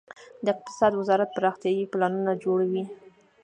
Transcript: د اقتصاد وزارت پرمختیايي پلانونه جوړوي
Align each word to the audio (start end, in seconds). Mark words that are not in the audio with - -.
د 0.43 0.45
اقتصاد 0.53 0.91
وزارت 0.95 1.29
پرمختیايي 1.37 1.83
پلانونه 1.91 2.31
جوړوي 2.43 2.83